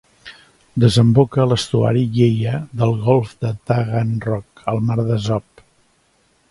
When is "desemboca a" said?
0.83-1.45